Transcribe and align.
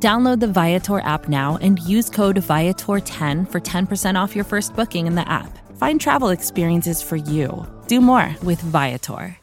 Download 0.00 0.38
the 0.38 0.46
Viator 0.46 1.00
app 1.00 1.28
now 1.28 1.58
and 1.60 1.80
use 1.80 2.08
code 2.08 2.36
Viator10 2.36 3.50
for 3.50 3.60
10% 3.60 4.14
off 4.14 4.36
your 4.36 4.44
first 4.44 4.76
booking 4.76 5.08
in 5.08 5.16
the 5.16 5.28
app. 5.28 5.58
Find 5.76 6.00
travel 6.00 6.28
experiences 6.28 7.02
for 7.02 7.16
you. 7.16 7.66
Do 7.88 8.00
more 8.00 8.36
with 8.44 8.60
Viator. 8.60 9.36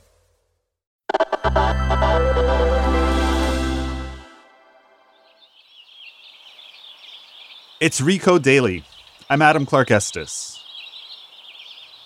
It's 7.82 8.00
Recode 8.00 8.42
Daily. 8.42 8.86
I'm 9.30 9.42
Adam 9.42 9.66
Clark 9.66 9.92
Estes. 9.92 10.64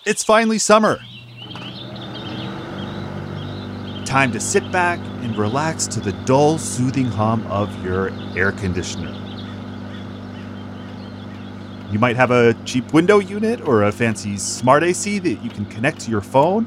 It's 0.04 0.24
finally 0.24 0.58
summer. 0.58 0.98
Time 4.10 4.32
to 4.32 4.40
sit 4.40 4.72
back 4.72 4.98
and 5.22 5.38
relax 5.38 5.86
to 5.86 6.00
the 6.00 6.10
dull, 6.24 6.58
soothing 6.58 7.06
hum 7.06 7.46
of 7.46 7.72
your 7.84 8.10
air 8.36 8.50
conditioner. 8.50 9.14
You 11.92 12.00
might 12.00 12.16
have 12.16 12.32
a 12.32 12.54
cheap 12.64 12.92
window 12.92 13.20
unit 13.20 13.60
or 13.60 13.84
a 13.84 13.92
fancy 13.92 14.36
smart 14.36 14.82
AC 14.82 15.20
that 15.20 15.44
you 15.44 15.48
can 15.48 15.64
connect 15.66 16.00
to 16.00 16.10
your 16.10 16.22
phone, 16.22 16.66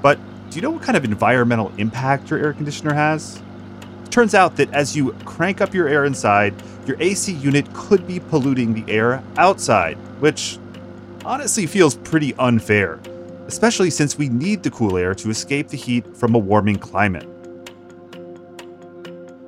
but 0.00 0.18
do 0.48 0.56
you 0.56 0.62
know 0.62 0.70
what 0.70 0.80
kind 0.80 0.96
of 0.96 1.04
environmental 1.04 1.74
impact 1.76 2.30
your 2.30 2.38
air 2.38 2.54
conditioner 2.54 2.94
has? 2.94 3.42
It 4.04 4.10
turns 4.10 4.34
out 4.34 4.56
that 4.56 4.72
as 4.72 4.96
you 4.96 5.12
crank 5.26 5.60
up 5.60 5.74
your 5.74 5.88
air 5.88 6.06
inside, 6.06 6.54
your 6.86 6.96
AC 7.02 7.34
unit 7.34 7.70
could 7.74 8.06
be 8.06 8.18
polluting 8.18 8.72
the 8.72 8.90
air 8.90 9.22
outside, 9.36 9.98
which 10.20 10.58
honestly 11.22 11.66
feels 11.66 11.96
pretty 11.96 12.32
unfair, 12.36 12.98
especially 13.48 13.90
since 13.90 14.16
we 14.16 14.28
need 14.28 14.62
the 14.62 14.70
cool 14.70 14.96
air 14.96 15.14
to 15.14 15.30
escape 15.30 15.68
the 15.68 15.76
heat 15.76 16.16
from 16.16 16.34
a 16.34 16.38
warming 16.38 16.76
climate. 16.76 17.26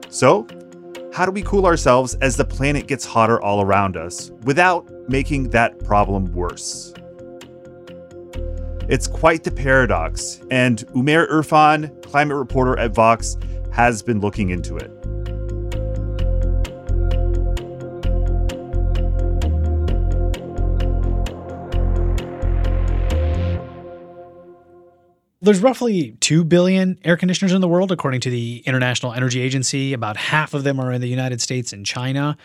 So, 0.08 0.46
how 1.12 1.26
do 1.26 1.32
we 1.32 1.42
cool 1.42 1.66
ourselves 1.66 2.14
as 2.14 2.36
the 2.36 2.44
planet 2.44 2.86
gets 2.86 3.04
hotter 3.04 3.40
all 3.40 3.62
around 3.62 3.96
us 3.96 4.30
without 4.44 4.90
making 5.08 5.50
that 5.50 5.78
problem 5.84 6.32
worse? 6.32 6.94
It's 8.88 9.06
quite 9.06 9.44
the 9.44 9.52
paradox, 9.52 10.40
and 10.50 10.78
Umair 10.88 11.30
Irfan, 11.30 12.02
climate 12.02 12.36
reporter 12.36 12.76
at 12.78 12.92
Vox, 12.92 13.36
has 13.70 14.02
been 14.02 14.18
looking 14.20 14.50
into 14.50 14.76
it. 14.76 14.90
There's 25.42 25.60
roughly 25.60 26.18
2 26.20 26.44
billion 26.44 26.98
air 27.02 27.16
conditioners 27.16 27.52
in 27.54 27.62
the 27.62 27.68
world, 27.68 27.90
according 27.90 28.20
to 28.22 28.30
the 28.30 28.62
International 28.66 29.14
Energy 29.14 29.40
Agency. 29.40 29.94
About 29.94 30.18
half 30.18 30.52
of 30.52 30.64
them 30.64 30.78
are 30.78 30.92
in 30.92 31.00
the 31.00 31.08
United 31.08 31.40
States 31.40 31.72
and 31.72 31.86
China. 31.86 32.36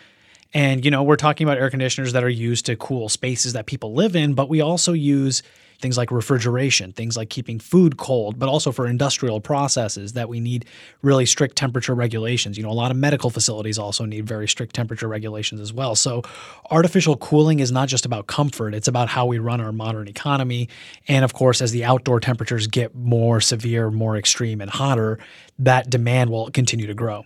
And, 0.54 0.84
you 0.84 0.90
know, 0.90 1.02
we're 1.02 1.16
talking 1.16 1.46
about 1.46 1.58
air 1.58 1.70
conditioners 1.70 2.12
that 2.12 2.24
are 2.24 2.28
used 2.28 2.66
to 2.66 2.76
cool 2.76 3.08
spaces 3.08 3.52
that 3.52 3.66
people 3.66 3.94
live 3.94 4.16
in, 4.16 4.34
but 4.34 4.48
we 4.48 4.60
also 4.60 4.92
use 4.92 5.42
things 5.80 5.96
like 5.96 6.10
refrigeration, 6.10 6.92
things 6.92 7.16
like 7.16 7.30
keeping 7.30 7.58
food 7.58 7.96
cold, 7.96 8.38
but 8.38 8.48
also 8.48 8.72
for 8.72 8.86
industrial 8.86 9.40
processes 9.40 10.14
that 10.14 10.28
we 10.28 10.40
need 10.40 10.64
really 11.02 11.26
strict 11.26 11.56
temperature 11.56 11.94
regulations. 11.94 12.56
You 12.56 12.62
know, 12.62 12.70
a 12.70 12.72
lot 12.72 12.90
of 12.90 12.96
medical 12.96 13.30
facilities 13.30 13.78
also 13.78 14.04
need 14.04 14.26
very 14.26 14.48
strict 14.48 14.74
temperature 14.74 15.08
regulations 15.08 15.60
as 15.60 15.72
well. 15.72 15.94
So, 15.94 16.22
artificial 16.70 17.16
cooling 17.16 17.60
is 17.60 17.72
not 17.72 17.88
just 17.88 18.06
about 18.06 18.26
comfort, 18.26 18.74
it's 18.74 18.88
about 18.88 19.08
how 19.08 19.26
we 19.26 19.38
run 19.38 19.60
our 19.60 19.72
modern 19.72 20.08
economy. 20.08 20.68
And 21.08 21.24
of 21.24 21.34
course, 21.34 21.60
as 21.60 21.72
the 21.72 21.84
outdoor 21.84 22.20
temperatures 22.20 22.66
get 22.66 22.94
more 22.94 23.40
severe, 23.40 23.90
more 23.90 24.16
extreme, 24.16 24.60
and 24.60 24.70
hotter, 24.70 25.18
that 25.58 25.90
demand 25.90 26.30
will 26.30 26.50
continue 26.50 26.86
to 26.86 26.94
grow. 26.94 27.24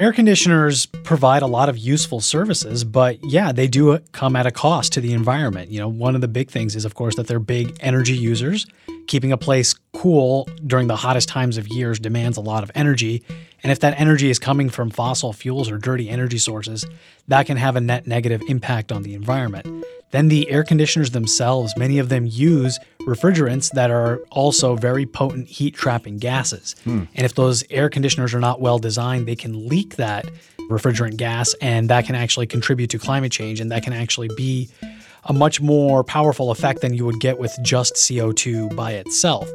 Air 0.00 0.12
conditioners 0.14 0.86
provide 0.86 1.42
a 1.42 1.46
lot 1.46 1.68
of 1.68 1.76
useful 1.76 2.20
services, 2.20 2.84
but 2.84 3.22
yeah, 3.22 3.52
they 3.52 3.68
do 3.68 3.98
come 4.12 4.34
at 4.34 4.46
a 4.46 4.50
cost 4.50 4.94
to 4.94 5.00
the 5.00 5.12
environment. 5.12 5.70
You 5.70 5.78
know, 5.78 5.88
one 5.88 6.14
of 6.14 6.22
the 6.22 6.28
big 6.28 6.50
things 6.50 6.74
is, 6.74 6.86
of 6.86 6.94
course, 6.94 7.16
that 7.16 7.26
they're 7.26 7.38
big 7.38 7.76
energy 7.80 8.16
users. 8.16 8.66
Keeping 9.08 9.30
a 9.30 9.36
place 9.36 9.74
cool 9.92 10.48
during 10.66 10.86
the 10.86 10.96
hottest 10.96 11.28
times 11.28 11.58
of 11.58 11.68
years 11.68 11.98
demands 11.98 12.38
a 12.38 12.40
lot 12.40 12.62
of 12.62 12.70
energy. 12.74 13.22
And 13.62 13.70
if 13.70 13.80
that 13.80 13.98
energy 14.00 14.30
is 14.30 14.38
coming 14.38 14.70
from 14.70 14.90
fossil 14.90 15.32
fuels 15.32 15.70
or 15.70 15.78
dirty 15.78 16.08
energy 16.08 16.38
sources, 16.38 16.86
that 17.28 17.46
can 17.46 17.56
have 17.56 17.76
a 17.76 17.80
net 17.80 18.06
negative 18.06 18.42
impact 18.48 18.90
on 18.92 19.02
the 19.02 19.14
environment. 19.14 19.84
Then 20.10 20.28
the 20.28 20.50
air 20.50 20.64
conditioners 20.64 21.12
themselves, 21.12 21.76
many 21.76 21.98
of 21.98 22.08
them 22.08 22.26
use 22.26 22.78
refrigerants 23.02 23.70
that 23.72 23.90
are 23.90 24.18
also 24.30 24.74
very 24.76 25.06
potent 25.06 25.48
heat 25.48 25.74
trapping 25.74 26.18
gases. 26.18 26.74
Hmm. 26.84 27.04
And 27.14 27.24
if 27.24 27.34
those 27.34 27.62
air 27.70 27.88
conditioners 27.88 28.34
are 28.34 28.40
not 28.40 28.60
well 28.60 28.78
designed, 28.78 29.28
they 29.28 29.36
can 29.36 29.68
leak 29.68 29.96
that 29.96 30.24
refrigerant 30.68 31.16
gas, 31.16 31.54
and 31.60 31.90
that 31.90 32.06
can 32.06 32.14
actually 32.14 32.46
contribute 32.46 32.90
to 32.90 32.98
climate 32.98 33.32
change, 33.32 33.60
and 33.60 33.70
that 33.72 33.82
can 33.82 33.92
actually 33.92 34.28
be 34.36 34.68
a 35.24 35.32
much 35.32 35.60
more 35.60 36.02
powerful 36.02 36.50
effect 36.50 36.80
than 36.80 36.94
you 36.94 37.04
would 37.04 37.20
get 37.20 37.38
with 37.38 37.56
just 37.62 37.94
CO2 37.94 38.74
by 38.74 38.92
itself. 38.92 39.48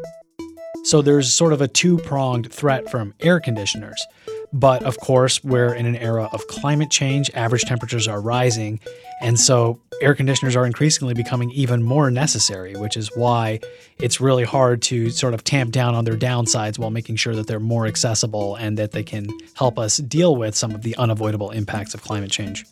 So 0.86 1.02
there's 1.02 1.34
sort 1.34 1.52
of 1.52 1.62
a 1.62 1.68
two 1.68 1.98
pronged 1.98 2.54
threat 2.54 2.92
from 2.92 3.16
air 3.20 3.40
conditioners. 3.40 4.06
But 4.54 4.84
of 4.84 5.00
course, 5.00 5.44
we're 5.44 5.74
in 5.74 5.88
an 5.88 5.96
era 5.96 6.30
of 6.32 6.46
climate 6.46 6.92
change, 6.92 7.32
average 7.34 7.64
temperatures 7.64 8.08
are 8.08 8.22
rising, 8.22 8.80
and 9.20 9.40
so 9.40 9.82
air 10.00 10.14
conditioners 10.14 10.56
are 10.56 10.64
increasingly 10.64 11.16
becoming 11.16 11.50
even 11.52 11.82
more 11.82 12.12
necessary, 12.12 12.76
which 12.76 12.98
is 12.98 13.10
why 13.16 13.62
it's 13.98 14.22
really 14.22 14.44
hard 14.44 14.84
to 14.84 15.10
sort 15.10 15.34
of 15.34 15.44
tamp 15.44 15.72
down 15.72 15.96
on 15.96 16.06
their 16.06 16.16
downsides 16.16 16.78
while 16.78 16.92
making 16.92 17.16
sure 17.16 17.34
that 17.34 17.48
they're 17.48 17.60
more 17.60 17.88
accessible 17.88 18.56
and 18.56 18.78
that 18.78 18.92
they 18.92 19.04
can 19.04 19.26
help 19.56 19.80
us 19.80 19.98
deal 19.98 20.36
with 20.36 20.56
some 20.56 20.70
of 20.70 20.84
the 20.84 20.96
unavoidable 20.98 21.50
impacts 21.50 21.96
of 21.96 22.04
climate 22.04 22.30
change. 22.30 22.64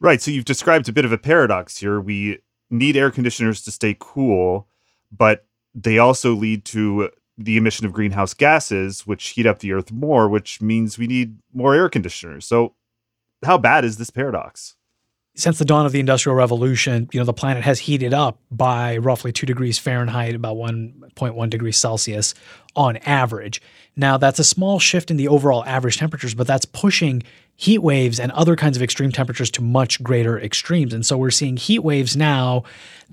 Right. 0.00 0.22
So 0.22 0.30
you've 0.30 0.46
described 0.46 0.88
a 0.88 0.92
bit 0.92 1.04
of 1.04 1.12
a 1.12 1.18
paradox 1.18 1.76
here. 1.76 2.00
We 2.00 2.38
need 2.70 2.96
air 2.96 3.10
conditioners 3.10 3.62
to 3.62 3.70
stay 3.70 3.96
cool, 3.98 4.68
but 5.10 5.46
they 5.74 5.98
also 5.98 6.34
lead 6.34 6.64
to 6.66 7.10
the 7.36 7.56
emission 7.56 7.86
of 7.86 7.92
greenhouse 7.92 8.34
gases, 8.34 9.06
which 9.06 9.28
heat 9.28 9.46
up 9.46 9.60
the 9.60 9.72
earth 9.72 9.92
more, 9.92 10.28
which 10.28 10.60
means 10.60 10.98
we 10.98 11.06
need 11.06 11.38
more 11.54 11.74
air 11.74 11.88
conditioners. 11.88 12.44
So, 12.44 12.74
how 13.44 13.56
bad 13.58 13.84
is 13.84 13.96
this 13.96 14.10
paradox? 14.10 14.74
Since 15.36 15.58
the 15.60 15.64
dawn 15.64 15.86
of 15.86 15.92
the 15.92 16.00
Industrial 16.00 16.34
Revolution, 16.34 17.08
you 17.12 17.20
know, 17.20 17.24
the 17.24 17.32
planet 17.32 17.62
has 17.62 17.78
heated 17.78 18.12
up 18.12 18.40
by 18.50 18.96
roughly 18.96 19.30
2 19.30 19.46
degrees 19.46 19.78
Fahrenheit, 19.78 20.34
about 20.34 20.56
1.1 20.56 21.48
degrees 21.48 21.76
Celsius 21.76 22.34
on 22.74 22.96
average. 22.98 23.62
Now, 23.94 24.16
that's 24.16 24.40
a 24.40 24.44
small 24.44 24.80
shift 24.80 25.12
in 25.12 25.16
the 25.16 25.28
overall 25.28 25.64
average 25.64 25.96
temperatures, 25.96 26.34
but 26.34 26.48
that's 26.48 26.64
pushing 26.64 27.22
heat 27.60 27.78
waves 27.78 28.20
and 28.20 28.30
other 28.32 28.54
kinds 28.54 28.76
of 28.76 28.82
extreme 28.84 29.10
temperatures 29.10 29.50
to 29.50 29.60
much 29.60 30.00
greater 30.00 30.38
extremes. 30.38 30.94
And 30.94 31.04
so 31.04 31.18
we're 31.18 31.32
seeing 31.32 31.56
heat 31.56 31.80
waves 31.80 32.16
now 32.16 32.62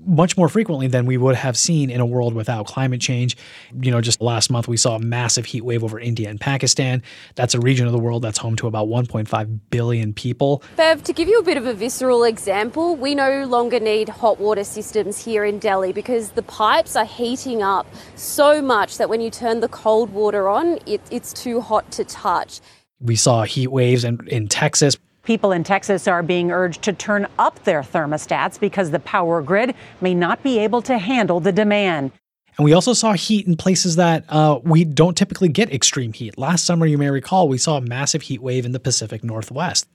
much 0.06 0.36
more 0.36 0.48
frequently 0.48 0.86
than 0.86 1.04
we 1.04 1.16
would 1.16 1.34
have 1.34 1.56
seen 1.56 1.90
in 1.90 2.00
a 2.00 2.06
world 2.06 2.32
without 2.32 2.64
climate 2.64 3.00
change. 3.00 3.36
You 3.80 3.90
know, 3.90 4.00
just 4.00 4.20
last 4.20 4.48
month 4.48 4.68
we 4.68 4.76
saw 4.76 4.94
a 4.94 4.98
massive 5.00 5.46
heat 5.46 5.62
wave 5.62 5.82
over 5.82 5.98
India 5.98 6.30
and 6.30 6.40
Pakistan. 6.40 7.02
That's 7.34 7.54
a 7.54 7.60
region 7.60 7.86
of 7.86 7.92
the 7.92 7.98
world 7.98 8.22
that's 8.22 8.38
home 8.38 8.54
to 8.56 8.68
about 8.68 8.86
1.5 8.86 9.60
billion 9.70 10.12
people. 10.12 10.62
Bev, 10.76 11.02
to 11.02 11.12
give 11.12 11.26
you 11.26 11.40
a 11.40 11.42
bit 11.42 11.56
of 11.56 11.66
a 11.66 11.74
visceral 11.74 12.22
example, 12.22 12.94
we 12.94 13.16
no 13.16 13.46
longer 13.46 13.80
need 13.80 14.08
hot 14.08 14.38
water 14.38 14.62
systems 14.62 15.24
here 15.24 15.44
in 15.44 15.58
Delhi 15.58 15.92
because 15.92 16.30
the 16.30 16.42
pipes 16.42 16.94
are 16.94 17.04
heating 17.04 17.64
up 17.64 17.84
so 18.14 18.62
much 18.62 18.96
that 18.98 19.08
when 19.08 19.20
you 19.20 19.28
turn 19.28 19.58
the 19.58 19.68
cold 19.68 20.10
water 20.10 20.48
on, 20.48 20.78
it, 20.86 21.00
it's 21.10 21.32
too 21.32 21.60
hot 21.60 21.90
to 21.90 22.04
touch. 22.04 22.60
We 23.00 23.16
saw 23.16 23.42
heat 23.42 23.68
waves 23.68 24.04
in, 24.04 24.26
in 24.28 24.48
Texas. 24.48 24.96
People 25.22 25.52
in 25.52 25.64
Texas 25.64 26.08
are 26.08 26.22
being 26.22 26.50
urged 26.50 26.82
to 26.82 26.92
turn 26.92 27.26
up 27.38 27.62
their 27.64 27.82
thermostats 27.82 28.58
because 28.58 28.90
the 28.90 29.00
power 29.00 29.42
grid 29.42 29.74
may 30.00 30.14
not 30.14 30.42
be 30.42 30.58
able 30.58 30.80
to 30.82 30.98
handle 30.98 31.40
the 31.40 31.52
demand. 31.52 32.12
And 32.56 32.64
we 32.64 32.72
also 32.72 32.94
saw 32.94 33.12
heat 33.12 33.46
in 33.46 33.56
places 33.56 33.96
that 33.96 34.24
uh, 34.30 34.60
we 34.62 34.84
don't 34.84 35.16
typically 35.16 35.48
get 35.48 35.70
extreme 35.70 36.14
heat. 36.14 36.38
Last 36.38 36.64
summer, 36.64 36.86
you 36.86 36.96
may 36.96 37.10
recall, 37.10 37.48
we 37.48 37.58
saw 37.58 37.76
a 37.76 37.80
massive 37.82 38.22
heat 38.22 38.40
wave 38.40 38.64
in 38.64 38.72
the 38.72 38.80
Pacific 38.80 39.22
Northwest. 39.22 39.86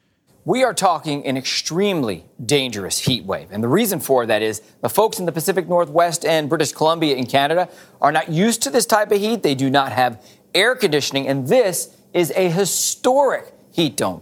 We 0.44 0.64
are 0.64 0.74
talking 0.74 1.26
an 1.26 1.38
extremely 1.38 2.26
dangerous 2.44 3.00
heat 3.00 3.26
wave. 3.26 3.48
And 3.52 3.64
the 3.64 3.68
reason 3.68 4.00
for 4.00 4.26
that 4.26 4.42
is 4.42 4.62
the 4.82 4.90
folks 4.90 5.20
in 5.20 5.26
the 5.26 5.32
Pacific 5.32 5.68
Northwest 5.68 6.26
and 6.26 6.50
British 6.50 6.72
Columbia 6.72 7.16
in 7.16 7.26
Canada 7.26 7.70
are 8.00 8.12
not 8.12 8.30
used 8.30 8.62
to 8.64 8.70
this 8.70 8.86
type 8.86 9.12
of 9.12 9.20
heat. 9.20 9.44
They 9.44 9.56
do 9.56 9.70
not 9.70 9.92
have 9.92 10.24
air 10.54 10.76
conditioning, 10.76 11.28
and 11.28 11.48
this 11.48 11.96
is 12.14 12.32
a 12.36 12.50
historic 12.50 13.54
heat 13.72 13.98
dome. 13.98 14.22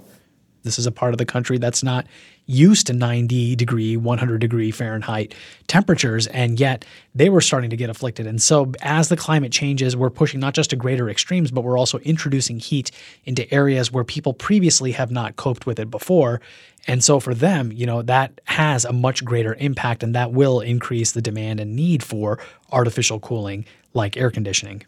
This 0.63 0.77
is 0.77 0.85
a 0.85 0.91
part 0.91 1.13
of 1.13 1.17
the 1.17 1.25
country 1.25 1.57
that's 1.57 1.83
not 1.83 2.05
used 2.49 2.87
to 2.87 2.93
90 2.93 3.55
degree, 3.55 3.95
100 3.95 4.39
degree 4.39 4.71
Fahrenheit 4.71 5.35
temperatures, 5.67 6.25
and 6.27 6.59
yet 6.59 6.83
they 7.13 7.29
were 7.29 7.41
starting 7.41 7.69
to 7.69 7.77
get 7.77 7.91
afflicted. 7.91 8.25
And 8.25 8.41
so, 8.41 8.71
as 8.81 9.09
the 9.09 9.15
climate 9.15 9.51
changes, 9.51 9.95
we're 9.95 10.09
pushing 10.09 10.39
not 10.39 10.55
just 10.55 10.71
to 10.71 10.75
greater 10.75 11.09
extremes, 11.09 11.51
but 11.51 11.63
we're 11.63 11.77
also 11.77 11.99
introducing 11.99 12.59
heat 12.59 12.89
into 13.23 13.51
areas 13.53 13.91
where 13.91 14.03
people 14.03 14.33
previously 14.33 14.93
have 14.93 15.11
not 15.11 15.35
coped 15.35 15.67
with 15.67 15.79
it 15.79 15.91
before. 15.91 16.41
And 16.87 17.03
so, 17.03 17.19
for 17.19 17.35
them, 17.35 17.71
you 17.71 17.85
know, 17.85 18.01
that 18.01 18.41
has 18.45 18.83
a 18.83 18.93
much 18.93 19.23
greater 19.23 19.53
impact, 19.59 20.01
and 20.01 20.15
that 20.15 20.31
will 20.31 20.59
increase 20.59 21.11
the 21.11 21.21
demand 21.21 21.59
and 21.59 21.75
need 21.75 22.01
for 22.01 22.39
artificial 22.71 23.19
cooling 23.19 23.65
like 23.93 24.17
air 24.17 24.31
conditioning. 24.31 24.83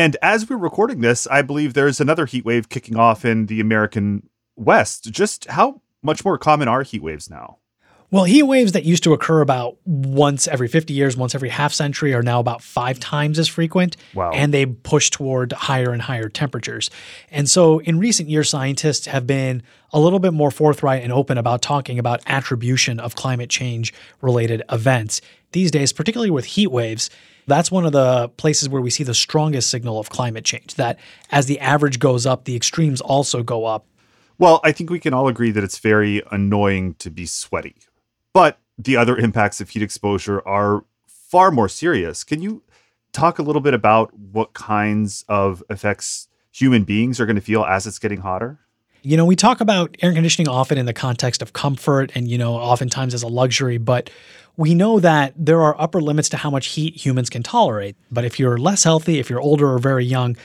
And 0.00 0.16
as 0.22 0.48
we're 0.48 0.56
recording 0.56 1.02
this, 1.02 1.26
I 1.26 1.42
believe 1.42 1.74
there's 1.74 2.00
another 2.00 2.24
heat 2.24 2.42
wave 2.42 2.70
kicking 2.70 2.96
off 2.96 3.22
in 3.22 3.46
the 3.46 3.60
American 3.60 4.30
West. 4.56 5.12
Just 5.12 5.44
how 5.50 5.82
much 6.02 6.24
more 6.24 6.38
common 6.38 6.68
are 6.68 6.82
heat 6.82 7.02
waves 7.02 7.28
now? 7.28 7.58
Well, 8.10 8.24
heat 8.24 8.44
waves 8.44 8.72
that 8.72 8.84
used 8.84 9.04
to 9.04 9.12
occur 9.12 9.42
about 9.42 9.76
once 9.84 10.48
every 10.48 10.68
50 10.68 10.94
years, 10.94 11.18
once 11.18 11.34
every 11.34 11.50
half 11.50 11.74
century, 11.74 12.14
are 12.14 12.22
now 12.22 12.40
about 12.40 12.62
five 12.62 12.98
times 12.98 13.38
as 13.38 13.46
frequent. 13.46 13.98
Wow. 14.14 14.30
And 14.30 14.54
they 14.54 14.64
push 14.64 15.10
toward 15.10 15.52
higher 15.52 15.92
and 15.92 16.00
higher 16.00 16.30
temperatures. 16.30 16.88
And 17.30 17.46
so 17.46 17.80
in 17.80 17.98
recent 17.98 18.30
years, 18.30 18.48
scientists 18.48 19.04
have 19.04 19.26
been 19.26 19.62
a 19.92 20.00
little 20.00 20.18
bit 20.18 20.32
more 20.32 20.50
forthright 20.50 21.02
and 21.02 21.12
open 21.12 21.36
about 21.36 21.60
talking 21.60 21.98
about 21.98 22.22
attribution 22.24 22.98
of 22.98 23.16
climate 23.16 23.50
change 23.50 23.92
related 24.22 24.62
events. 24.72 25.20
These 25.52 25.70
days, 25.70 25.92
particularly 25.92 26.30
with 26.30 26.44
heat 26.44 26.68
waves, 26.68 27.10
that's 27.46 27.70
one 27.70 27.84
of 27.84 27.92
the 27.92 28.28
places 28.36 28.68
where 28.68 28.80
we 28.80 28.90
see 28.90 29.02
the 29.02 29.14
strongest 29.14 29.70
signal 29.70 29.98
of 29.98 30.10
climate 30.10 30.44
change. 30.44 30.74
That 30.74 30.98
as 31.30 31.46
the 31.46 31.58
average 31.58 31.98
goes 31.98 32.26
up, 32.26 32.44
the 32.44 32.56
extremes 32.56 33.00
also 33.00 33.42
go 33.42 33.64
up. 33.64 33.86
Well, 34.38 34.60
I 34.64 34.72
think 34.72 34.90
we 34.90 35.00
can 35.00 35.12
all 35.12 35.28
agree 35.28 35.50
that 35.50 35.64
it's 35.64 35.78
very 35.78 36.22
annoying 36.30 36.94
to 36.94 37.10
be 37.10 37.26
sweaty. 37.26 37.76
But 38.32 38.58
the 38.78 38.96
other 38.96 39.16
impacts 39.16 39.60
of 39.60 39.68
heat 39.70 39.82
exposure 39.82 40.40
are 40.46 40.84
far 41.06 41.50
more 41.50 41.68
serious. 41.68 42.24
Can 42.24 42.40
you 42.40 42.62
talk 43.12 43.38
a 43.38 43.42
little 43.42 43.60
bit 43.60 43.74
about 43.74 44.16
what 44.18 44.54
kinds 44.54 45.24
of 45.28 45.62
effects 45.68 46.28
human 46.52 46.84
beings 46.84 47.20
are 47.20 47.26
going 47.26 47.36
to 47.36 47.42
feel 47.42 47.64
as 47.64 47.86
it's 47.86 47.98
getting 47.98 48.20
hotter? 48.20 48.58
You 49.02 49.16
know, 49.16 49.24
we 49.24 49.34
talk 49.34 49.60
about 49.60 49.96
air 50.02 50.12
conditioning 50.12 50.48
often 50.48 50.76
in 50.76 50.84
the 50.86 50.92
context 50.92 51.40
of 51.40 51.52
comfort 51.54 52.12
and, 52.14 52.28
you 52.28 52.36
know, 52.36 52.54
oftentimes 52.54 53.14
as 53.14 53.22
a 53.22 53.28
luxury, 53.28 53.78
but 53.78 54.10
we 54.56 54.74
know 54.74 55.00
that 55.00 55.32
there 55.36 55.62
are 55.62 55.80
upper 55.80 56.00
limits 56.00 56.28
to 56.30 56.36
how 56.36 56.50
much 56.50 56.68
heat 56.68 56.96
humans 56.96 57.30
can 57.30 57.42
tolerate. 57.42 57.96
But 58.10 58.24
if 58.24 58.38
you're 58.38 58.58
less 58.58 58.84
healthy, 58.84 59.18
if 59.18 59.30
you're 59.30 59.40
older 59.40 59.72
or 59.72 59.78
very 59.78 60.04
young, 60.04 60.36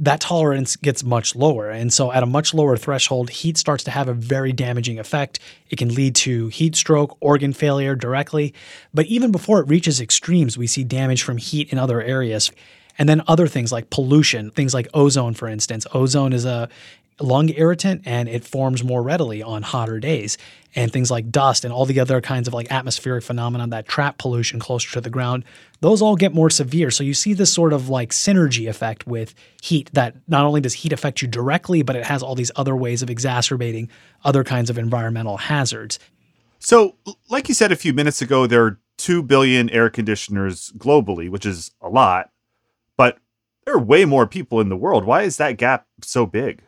that 0.00 0.20
tolerance 0.20 0.76
gets 0.76 1.04
much 1.04 1.36
lower. 1.36 1.70
And 1.70 1.92
so, 1.92 2.10
at 2.10 2.22
a 2.22 2.26
much 2.26 2.54
lower 2.54 2.76
threshold, 2.76 3.28
heat 3.28 3.58
starts 3.58 3.84
to 3.84 3.90
have 3.90 4.08
a 4.08 4.14
very 4.14 4.52
damaging 4.52 4.98
effect. 4.98 5.38
It 5.68 5.76
can 5.76 5.94
lead 5.94 6.14
to 6.16 6.48
heat 6.48 6.74
stroke, 6.74 7.16
organ 7.20 7.52
failure 7.52 7.94
directly. 7.94 8.54
But 8.94 9.06
even 9.06 9.30
before 9.30 9.60
it 9.60 9.68
reaches 9.68 10.00
extremes, 10.00 10.56
we 10.56 10.66
see 10.66 10.84
damage 10.84 11.22
from 11.22 11.36
heat 11.36 11.70
in 11.70 11.78
other 11.78 12.00
areas. 12.00 12.50
And 12.98 13.08
then 13.08 13.22
other 13.28 13.46
things 13.46 13.72
like 13.72 13.90
pollution, 13.90 14.50
things 14.50 14.74
like 14.74 14.88
ozone, 14.92 15.34
for 15.34 15.48
instance. 15.48 15.86
Ozone 15.94 16.32
is 16.32 16.44
a 16.44 16.68
lung 17.20 17.50
irritant 17.50 18.02
and 18.04 18.28
it 18.28 18.44
forms 18.44 18.82
more 18.82 19.02
readily 19.02 19.42
on 19.42 19.62
hotter 19.62 20.00
days. 20.00 20.38
And 20.74 20.92
things 20.92 21.10
like 21.10 21.30
dust 21.30 21.64
and 21.64 21.74
all 21.74 21.84
the 21.84 21.98
other 21.98 22.20
kinds 22.20 22.46
of 22.46 22.54
like 22.54 22.70
atmospheric 22.70 23.24
phenomena 23.24 23.66
that 23.68 23.88
trap 23.88 24.18
pollution 24.18 24.60
closer 24.60 24.92
to 24.92 25.00
the 25.00 25.10
ground 25.10 25.44
those 25.80 26.02
all 26.02 26.14
get 26.14 26.34
more 26.34 26.50
severe. 26.50 26.90
So 26.90 27.02
you 27.02 27.14
see 27.14 27.32
this 27.32 27.52
sort 27.52 27.72
of 27.72 27.88
like 27.88 28.10
synergy 28.10 28.68
effect 28.68 29.06
with 29.06 29.34
heat 29.62 29.90
that 29.94 30.14
not 30.28 30.44
only 30.44 30.60
does 30.60 30.74
heat 30.74 30.92
affect 30.92 31.22
you 31.22 31.28
directly 31.28 31.82
but 31.82 31.96
it 31.96 32.04
has 32.04 32.22
all 32.22 32.34
these 32.34 32.52
other 32.56 32.76
ways 32.76 33.02
of 33.02 33.10
exacerbating 33.10 33.88
other 34.24 34.44
kinds 34.44 34.70
of 34.70 34.78
environmental 34.78 35.38
hazards. 35.38 35.98
So 36.58 36.96
like 37.28 37.48
you 37.48 37.54
said 37.54 37.72
a 37.72 37.76
few 37.76 37.92
minutes 37.92 38.22
ago 38.22 38.46
there 38.46 38.64
are 38.64 38.78
2 38.98 39.22
billion 39.22 39.70
air 39.70 39.88
conditioners 39.88 40.72
globally 40.76 41.30
which 41.30 41.46
is 41.46 41.70
a 41.80 41.88
lot 41.88 42.30
but 42.96 43.18
there 43.64 43.74
are 43.74 43.80
way 43.80 44.04
more 44.04 44.26
people 44.26 44.60
in 44.60 44.68
the 44.68 44.76
world. 44.76 45.04
Why 45.04 45.22
is 45.22 45.38
that 45.38 45.56
gap 45.56 45.86
so 46.02 46.26
big 46.26 46.62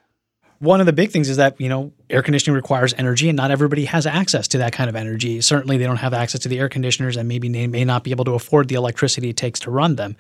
one 0.62 0.78
of 0.78 0.86
the 0.86 0.92
big 0.92 1.10
things 1.10 1.28
is 1.28 1.38
that 1.38 1.60
you 1.60 1.68
know 1.68 1.92
air 2.12 2.22
conditioning 2.22 2.54
requires 2.54 2.94
energy 2.98 3.28
and 3.28 3.36
not 3.36 3.50
everybody 3.50 3.86
has 3.86 4.06
access 4.06 4.46
to 4.48 4.58
that 4.58 4.72
kind 4.72 4.90
of 4.90 4.94
energy. 4.94 5.40
Certainly 5.40 5.78
they 5.78 5.84
don't 5.84 5.96
have 5.96 6.12
access 6.12 6.42
to 6.42 6.48
the 6.48 6.58
air 6.58 6.68
conditioners 6.68 7.16
and 7.16 7.26
maybe 7.26 7.48
they 7.48 7.66
may 7.66 7.84
not 7.84 8.04
be 8.04 8.10
able 8.10 8.26
to 8.26 8.32
afford 8.32 8.68
the 8.68 8.74
electricity 8.74 9.30
it 9.30 9.36
takes 9.36 9.58
to 9.60 9.70
run 9.70 9.96
them. 9.96 10.16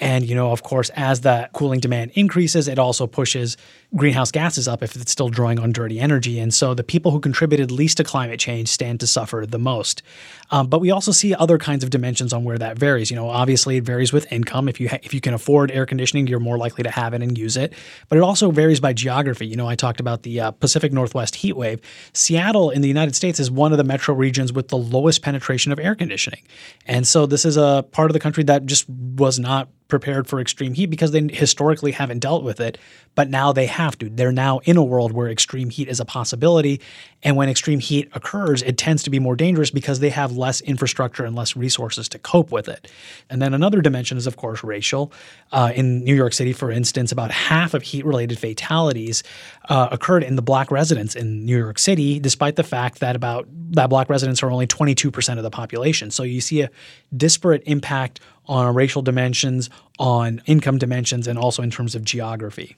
And 0.00 0.24
you 0.28 0.34
know 0.34 0.50
of 0.50 0.62
course 0.62 0.90
as 0.96 1.20
that 1.20 1.52
cooling 1.52 1.78
demand 1.78 2.12
increases 2.14 2.66
it 2.66 2.80
also 2.80 3.06
pushes 3.06 3.56
greenhouse 3.94 4.32
gases 4.32 4.66
up 4.66 4.82
if 4.82 4.96
it's 4.96 5.12
still 5.12 5.28
drawing 5.28 5.60
on 5.60 5.70
dirty 5.70 6.00
energy. 6.00 6.40
And 6.40 6.52
so 6.52 6.74
the 6.74 6.82
people 6.82 7.12
who 7.12 7.20
contributed 7.20 7.70
least 7.70 7.98
to 7.98 8.04
climate 8.04 8.40
change 8.40 8.68
stand 8.68 8.98
to 9.00 9.06
suffer 9.06 9.44
the 9.46 9.58
most. 9.58 10.02
Um, 10.50 10.66
but 10.66 10.80
we 10.80 10.90
also 10.90 11.12
see 11.12 11.32
other 11.34 11.58
kinds 11.58 11.84
of 11.84 11.90
dimensions 11.90 12.32
on 12.32 12.42
where 12.42 12.58
that 12.58 12.78
varies. 12.78 13.10
You 13.10 13.16
know 13.16 13.28
obviously 13.28 13.76
it 13.76 13.84
varies 13.84 14.12
with 14.12 14.32
income. 14.32 14.68
If 14.68 14.80
you 14.80 14.88
ha- 14.88 14.98
if 15.02 15.12
you 15.12 15.20
can 15.20 15.34
afford 15.34 15.70
air 15.70 15.84
conditioning 15.84 16.26
you're 16.26 16.40
more 16.40 16.56
likely 16.56 16.82
to 16.84 16.90
have 16.90 17.12
it 17.12 17.22
and 17.22 17.36
use 17.36 17.56
it. 17.56 17.74
But 18.08 18.16
it 18.16 18.22
also 18.22 18.50
varies 18.50 18.80
by 18.80 18.94
geography. 18.94 19.46
You 19.46 19.56
know 19.56 19.68
i 19.68 19.74
talked 19.74 20.00
about 20.00 20.22
the 20.22 20.40
uh, 20.40 20.50
pacific 20.50 20.92
northwest 20.92 21.33
heat 21.34 21.56
wave 21.56 21.80
seattle 22.12 22.70
in 22.70 22.80
the 22.82 22.88
united 22.88 23.14
states 23.14 23.40
is 23.40 23.50
one 23.50 23.72
of 23.72 23.78
the 23.78 23.84
metro 23.84 24.14
regions 24.14 24.52
with 24.52 24.68
the 24.68 24.76
lowest 24.76 25.22
penetration 25.22 25.72
of 25.72 25.78
air 25.78 25.94
conditioning. 25.94 26.42
And 26.86 27.06
so 27.06 27.26
this 27.26 27.44
is 27.44 27.56
a 27.56 27.84
part 27.92 28.10
of 28.10 28.12
the 28.12 28.20
country 28.20 28.44
that 28.44 28.66
just 28.66 28.88
was 28.88 29.38
not 29.38 29.68
prepared 29.88 30.26
for 30.26 30.40
extreme 30.40 30.74
heat 30.74 30.86
because 30.86 31.10
they 31.10 31.26
historically 31.28 31.92
haven't 31.92 32.20
dealt 32.20 32.42
with 32.42 32.58
it, 32.58 32.78
but 33.14 33.28
now 33.28 33.52
they 33.52 33.66
have 33.66 33.96
to. 33.98 34.08
They're 34.08 34.32
now 34.32 34.60
in 34.64 34.76
a 34.76 34.82
world 34.82 35.12
where 35.12 35.28
extreme 35.28 35.70
heat 35.70 35.88
is 35.88 36.00
a 36.00 36.04
possibility. 36.04 36.80
And 37.22 37.36
when 37.36 37.48
extreme 37.48 37.80
heat 37.80 38.10
occurs, 38.14 38.62
it 38.62 38.78
tends 38.78 39.02
to 39.02 39.10
be 39.10 39.18
more 39.18 39.36
dangerous 39.36 39.70
because 39.70 40.00
they 40.00 40.08
have 40.10 40.36
less 40.36 40.60
infrastructure 40.62 41.24
and 41.24 41.36
less 41.36 41.54
resources 41.54 42.08
to 42.10 42.18
cope 42.18 42.50
with 42.50 42.68
it. 42.68 42.90
And 43.28 43.42
then 43.42 43.52
another 43.52 43.82
dimension 43.82 44.16
is, 44.16 44.26
of 44.26 44.36
course, 44.36 44.64
racial. 44.64 45.12
Uh, 45.52 45.72
in 45.74 46.02
New 46.02 46.14
York 46.14 46.32
City, 46.32 46.52
for 46.52 46.70
instance, 46.70 47.12
about 47.12 47.30
half 47.30 47.74
of 47.74 47.82
heat 47.82 48.04
related 48.04 48.38
fatalities 48.38 49.22
uh, 49.68 49.88
occurred 49.92 50.22
in 50.22 50.36
the 50.36 50.42
black 50.42 50.70
residents 50.70 51.14
in 51.14 51.44
New 51.44 51.58
York 51.58 51.78
City, 51.78 52.18
despite 52.18 52.56
the 52.56 52.62
fact 52.62 53.00
that 53.00 53.16
about 53.16 53.46
that 53.70 53.88
black 53.90 54.08
residents 54.08 54.42
are 54.42 54.50
only 54.50 54.66
22% 54.66 55.36
of 55.36 55.42
the 55.42 55.50
population. 55.50 56.10
So 56.10 56.22
you 56.22 56.40
see 56.40 56.62
a 56.62 56.70
disparate 57.16 57.62
impact 57.66 58.20
on 58.46 58.74
racial 58.74 59.02
dimensions, 59.02 59.70
on 59.98 60.42
income 60.46 60.78
dimensions, 60.78 61.26
and 61.26 61.38
also 61.38 61.62
in 61.62 61.70
terms 61.70 61.94
of 61.94 62.04
geography. 62.04 62.76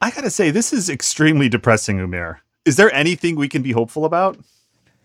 I 0.00 0.10
gotta 0.10 0.30
say, 0.30 0.50
this 0.50 0.72
is 0.72 0.90
extremely 0.90 1.48
depressing, 1.48 1.98
Umair. 1.98 2.38
Is 2.64 2.76
there 2.76 2.92
anything 2.94 3.36
we 3.36 3.48
can 3.48 3.62
be 3.62 3.72
hopeful 3.72 4.04
about? 4.04 4.38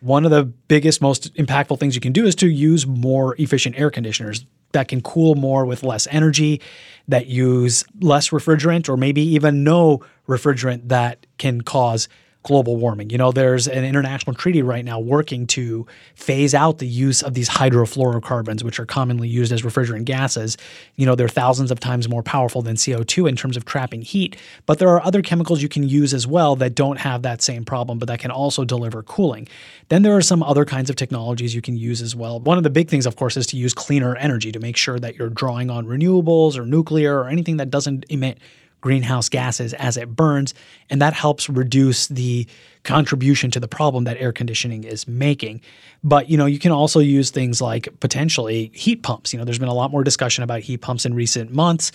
One 0.01 0.23
of 0.23 0.31
the 0.31 0.45
biggest, 0.45 1.01
most 1.01 1.33
impactful 1.35 1.79
things 1.79 1.95
you 1.95 2.01
can 2.01 2.13
do 2.13 2.25
is 2.25 2.35
to 2.35 2.47
use 2.47 2.87
more 2.87 3.35
efficient 3.37 3.77
air 3.77 3.89
conditioners 3.89 4.45
that 4.71 4.87
can 4.87 5.01
cool 5.01 5.35
more 5.35 5.65
with 5.65 5.83
less 5.83 6.07
energy, 6.11 6.61
that 7.07 7.27
use 7.27 7.83
less 7.99 8.29
refrigerant, 8.29 8.87
or 8.87 8.95
maybe 8.95 9.21
even 9.21 9.63
no 9.63 10.01
refrigerant 10.27 10.87
that 10.89 11.25
can 11.37 11.61
cause 11.61 12.07
global 12.49 12.77
warming. 12.77 13.11
You 13.11 13.19
know, 13.19 13.31
there's 13.31 13.67
an 13.67 13.85
international 13.85 14.33
treaty 14.33 14.63
right 14.63 14.83
now 14.83 14.99
working 14.99 15.45
to 15.47 15.85
phase 16.15 16.55
out 16.55 16.79
the 16.79 16.87
use 16.87 17.21
of 17.21 17.35
these 17.35 17.47
hydrofluorocarbons, 17.47 18.63
which 18.63 18.79
are 18.79 18.87
commonly 18.87 19.27
used 19.27 19.51
as 19.51 19.61
refrigerant 19.61 20.05
gases. 20.05 20.57
You 20.95 21.05
know, 21.05 21.13
they're 21.13 21.27
thousands 21.27 21.69
of 21.69 21.79
times 21.79 22.09
more 22.09 22.23
powerful 22.23 22.63
than 22.63 22.75
CO2 22.75 23.29
in 23.29 23.35
terms 23.35 23.55
of 23.55 23.65
trapping 23.65 24.01
heat, 24.01 24.35
but 24.65 24.79
there 24.79 24.89
are 24.89 25.05
other 25.05 25.21
chemicals 25.21 25.61
you 25.61 25.69
can 25.69 25.87
use 25.87 26.11
as 26.11 26.25
well 26.25 26.55
that 26.55 26.73
don't 26.73 26.97
have 26.97 27.21
that 27.21 27.43
same 27.43 27.65
problem, 27.65 27.99
but 27.99 28.07
that 28.07 28.17
can 28.17 28.31
also 28.31 28.65
deliver 28.65 29.03
cooling. 29.03 29.47
Then 29.89 30.01
there 30.01 30.17
are 30.17 30.21
some 30.21 30.41
other 30.41 30.65
kinds 30.65 30.89
of 30.89 30.95
technologies 30.95 31.53
you 31.53 31.61
can 31.61 31.77
use 31.77 32.01
as 32.01 32.15
well. 32.15 32.39
One 32.39 32.57
of 32.57 32.63
the 32.63 32.71
big 32.71 32.89
things, 32.89 33.05
of 33.05 33.15
course, 33.15 33.37
is 33.37 33.45
to 33.47 33.57
use 33.57 33.75
cleaner 33.75 34.15
energy 34.15 34.51
to 34.51 34.59
make 34.59 34.75
sure 34.75 34.97
that 34.97 35.17
you're 35.17 35.29
drawing 35.29 35.69
on 35.69 35.85
renewables 35.85 36.57
or 36.57 36.65
nuclear 36.65 37.19
or 37.19 37.29
anything 37.29 37.57
that 37.57 37.69
doesn't 37.69 38.07
emit 38.09 38.39
greenhouse 38.81 39.29
gases 39.29 39.73
as 39.73 39.97
it 39.97 40.15
burns, 40.15 40.53
and 40.89 41.01
that 41.01 41.13
helps 41.13 41.49
reduce 41.49 42.07
the 42.07 42.47
contribution 42.83 43.51
to 43.51 43.59
the 43.59 43.67
problem 43.67 44.05
that 44.05 44.17
air 44.17 44.31
conditioning 44.31 44.83
is 44.83 45.07
making. 45.07 45.61
But 46.03 46.29
you 46.29 46.37
know, 46.37 46.45
you 46.45 46.59
can 46.59 46.71
also 46.71 46.99
use 46.99 47.29
things 47.29 47.61
like 47.61 47.87
potentially 47.99 48.71
heat 48.73 49.03
pumps. 49.03 49.33
You 49.33 49.39
know, 49.39 49.45
there's 49.45 49.59
been 49.59 49.67
a 49.67 49.73
lot 49.73 49.91
more 49.91 50.03
discussion 50.03 50.43
about 50.43 50.61
heat 50.61 50.77
pumps 50.77 51.05
in 51.05 51.13
recent 51.13 51.51
months 51.51 51.91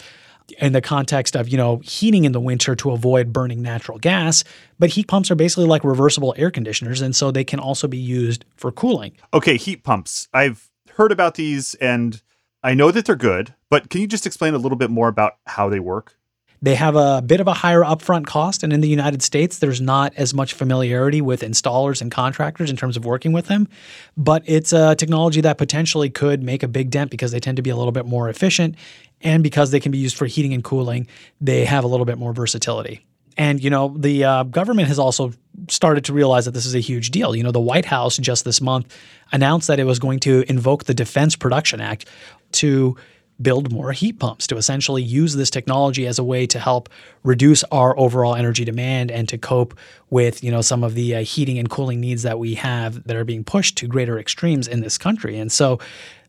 in 0.58 0.72
the 0.72 0.80
context 0.80 1.36
of, 1.36 1.48
you 1.48 1.56
know, 1.56 1.78
heating 1.78 2.24
in 2.24 2.32
the 2.32 2.40
winter 2.40 2.74
to 2.76 2.90
avoid 2.90 3.32
burning 3.32 3.62
natural 3.62 3.98
gas, 3.98 4.44
but 4.78 4.90
heat 4.90 5.08
pumps 5.08 5.30
are 5.30 5.34
basically 5.34 5.64
like 5.64 5.84
reversible 5.84 6.34
air 6.36 6.50
conditioners 6.50 7.00
and 7.00 7.16
so 7.16 7.30
they 7.30 7.44
can 7.44 7.58
also 7.58 7.88
be 7.88 7.98
used 7.98 8.44
for 8.56 8.70
cooling. 8.70 9.12
Okay, 9.32 9.56
heat 9.56 9.82
pumps. 9.84 10.28
I've 10.34 10.70
heard 10.96 11.12
about 11.12 11.34
these 11.34 11.74
and 11.76 12.20
I 12.62 12.74
know 12.74 12.90
that 12.90 13.04
they're 13.04 13.16
good, 13.16 13.54
but 13.70 13.90
can 13.90 14.00
you 14.00 14.06
just 14.06 14.26
explain 14.26 14.54
a 14.54 14.58
little 14.58 14.78
bit 14.78 14.90
more 14.90 15.08
about 15.08 15.34
how 15.46 15.68
they 15.68 15.80
work? 15.80 16.16
They 16.62 16.76
have 16.76 16.96
a 16.96 17.20
bit 17.20 17.40
of 17.40 17.48
a 17.48 17.52
higher 17.52 17.82
upfront 17.82 18.26
cost, 18.26 18.62
and 18.62 18.72
in 18.72 18.80
the 18.80 18.88
United 18.88 19.22
States, 19.22 19.58
there's 19.58 19.80
not 19.80 20.14
as 20.16 20.32
much 20.32 20.54
familiarity 20.54 21.20
with 21.20 21.42
installers 21.42 22.00
and 22.00 22.10
contractors 22.10 22.70
in 22.70 22.76
terms 22.76 22.96
of 22.96 23.04
working 23.04 23.32
with 23.32 23.46
them. 23.46 23.68
But 24.16 24.42
it's 24.46 24.72
a 24.72 24.94
technology 24.94 25.42
that 25.42 25.58
potentially 25.58 26.08
could 26.08 26.42
make 26.42 26.62
a 26.62 26.68
big 26.68 26.90
dent 26.90 27.10
because 27.10 27.32
they 27.32 27.40
tend 27.40 27.56
to 27.56 27.62
be 27.62 27.70
a 27.70 27.76
little 27.76 27.92
bit 27.92 28.06
more 28.06 28.28
efficient 28.30 28.76
And 29.24 29.42
because 29.42 29.70
they 29.70 29.80
can 29.80 29.90
be 29.90 29.98
used 29.98 30.16
for 30.16 30.26
heating 30.26 30.52
and 30.52 30.62
cooling, 30.62 31.08
they 31.40 31.64
have 31.64 31.82
a 31.82 31.86
little 31.86 32.06
bit 32.06 32.18
more 32.18 32.32
versatility. 32.32 33.04
And, 33.36 33.62
you 33.62 33.70
know, 33.70 33.94
the 33.98 34.22
uh, 34.22 34.42
government 34.44 34.86
has 34.88 34.98
also 34.98 35.32
started 35.68 36.04
to 36.04 36.12
realize 36.12 36.44
that 36.44 36.52
this 36.52 36.66
is 36.66 36.74
a 36.74 36.80
huge 36.80 37.10
deal. 37.10 37.34
You 37.34 37.42
know, 37.42 37.50
the 37.50 37.60
White 37.60 37.86
House 37.86 38.16
just 38.18 38.44
this 38.44 38.60
month 38.60 38.96
announced 39.32 39.66
that 39.66 39.80
it 39.80 39.84
was 39.84 39.98
going 39.98 40.20
to 40.20 40.44
invoke 40.48 40.84
the 40.84 40.94
Defense 40.94 41.34
Production 41.34 41.80
Act 41.80 42.06
to 42.52 42.96
build 43.42 43.72
more 43.72 43.92
heat 43.92 44.18
pumps 44.18 44.46
to 44.46 44.56
essentially 44.56 45.02
use 45.02 45.34
this 45.34 45.50
technology 45.50 46.06
as 46.06 46.18
a 46.18 46.24
way 46.24 46.46
to 46.46 46.58
help 46.58 46.88
reduce 47.24 47.64
our 47.64 47.98
overall 47.98 48.34
energy 48.34 48.64
demand 48.64 49.10
and 49.10 49.28
to 49.28 49.36
cope 49.36 49.76
with 50.10 50.44
you 50.44 50.50
know 50.50 50.60
some 50.60 50.84
of 50.84 50.94
the 50.94 51.16
uh, 51.16 51.22
heating 51.22 51.58
and 51.58 51.68
cooling 51.70 52.00
needs 52.00 52.22
that 52.22 52.38
we 52.38 52.54
have 52.54 53.04
that 53.04 53.16
are 53.16 53.24
being 53.24 53.42
pushed 53.42 53.76
to 53.76 53.86
greater 53.86 54.18
extremes 54.18 54.68
in 54.68 54.80
this 54.80 54.96
country. 54.96 55.38
And 55.38 55.50
so 55.50 55.80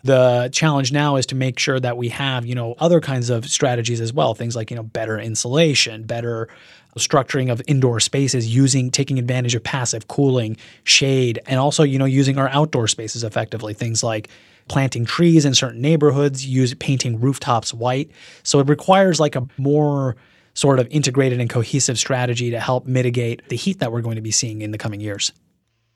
the 0.06 0.50
challenge 0.54 0.92
now 0.92 1.16
is 1.16 1.26
to 1.26 1.36
make 1.36 1.58
sure 1.58 1.80
that 1.80 1.98
we 1.98 2.10
have, 2.10 2.46
you 2.46 2.54
know, 2.54 2.76
other 2.78 3.02
kinds 3.02 3.32
of 3.32 3.50
strategies 3.50 4.00
as 4.00 4.14
well, 4.14 4.36
things 4.36 4.56
like, 4.56 4.70
you 4.70 4.78
know, 4.78 4.84
better 4.84 5.20
insulation, 5.20 6.04
better 6.04 6.48
structuring 6.96 7.52
of 7.52 7.60
indoor 7.66 8.00
spaces 8.00 8.54
using 8.56 8.92
taking 8.92 9.18
advantage 9.18 9.56
of 9.56 9.64
passive 9.64 10.08
cooling, 10.08 10.58
shade, 10.84 11.40
and 11.48 11.60
also, 11.60 11.82
you 11.82 11.98
know, 11.98 12.06
using 12.06 12.38
our 12.38 12.48
outdoor 12.50 12.88
spaces 12.88 13.24
effectively, 13.24 13.74
things 13.74 14.04
like 14.04 14.30
planting 14.68 15.06
trees 15.06 15.44
in 15.44 15.56
certain 15.56 15.82
neighborhoods, 15.82 16.46
use 16.46 16.76
painting 16.76 17.20
rooftops 17.20 17.74
white. 17.74 18.12
So 18.44 18.60
it 18.60 18.70
requires 18.70 19.20
like 19.20 19.36
a 19.36 19.48
more 19.58 20.16
sort 20.54 20.80
of 20.80 20.88
integrated 20.92 21.42
and 21.42 21.50
cohesive 21.50 21.98
strategy 21.98 22.52
to 22.52 22.60
help 22.60 22.86
mitigate 22.86 23.50
the 23.50 23.56
heat 23.56 23.80
that 23.80 23.92
we're 23.92 24.02
going 24.02 24.18
to 24.18 24.22
be 24.22 24.32
seeing 24.32 24.62
in 24.62 24.70
the 24.70 24.78
coming 24.78 25.02
years. 25.02 25.34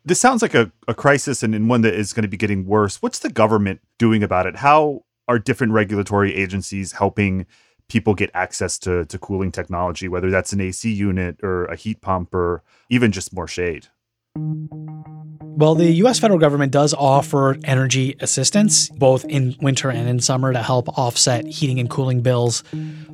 This 0.05 0.19
sounds 0.19 0.41
like 0.41 0.53
a, 0.53 0.71
a 0.87 0.93
crisis 0.93 1.43
and, 1.43 1.53
and 1.53 1.69
one 1.69 1.81
that 1.81 1.93
is 1.93 2.13
going 2.13 2.23
to 2.23 2.29
be 2.29 2.37
getting 2.37 2.65
worse. 2.65 3.01
What's 3.01 3.19
the 3.19 3.29
government 3.29 3.81
doing 3.97 4.23
about 4.23 4.47
it? 4.47 4.57
How 4.57 5.03
are 5.27 5.37
different 5.37 5.73
regulatory 5.73 6.33
agencies 6.35 6.93
helping 6.93 7.45
people 7.87 8.13
get 8.13 8.31
access 8.33 8.79
to, 8.79 9.05
to 9.05 9.19
cooling 9.19 9.51
technology, 9.51 10.07
whether 10.07 10.29
that's 10.29 10.53
an 10.53 10.61
AC 10.61 10.91
unit 10.91 11.37
or 11.43 11.65
a 11.65 11.75
heat 11.75 12.01
pump 12.01 12.33
or 12.33 12.63
even 12.89 13.11
just 13.11 13.33
more 13.33 13.47
shade? 13.47 13.87
Well, 14.35 15.75
the 15.75 15.91
US 16.03 16.19
federal 16.19 16.39
government 16.39 16.71
does 16.71 16.93
offer 16.93 17.57
energy 17.65 18.15
assistance 18.21 18.87
both 18.89 19.25
in 19.25 19.55
winter 19.61 19.89
and 19.89 20.07
in 20.07 20.19
summer 20.19 20.53
to 20.53 20.63
help 20.63 20.97
offset 20.97 21.45
heating 21.45 21.79
and 21.79 21.89
cooling 21.89 22.21
bills 22.21 22.63